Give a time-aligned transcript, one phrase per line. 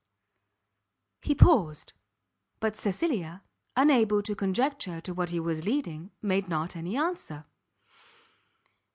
[1.21, 1.93] He paused,
[2.59, 3.43] but Cecilia,
[3.77, 7.45] unable to conjecture to what he was leading, made not any answer.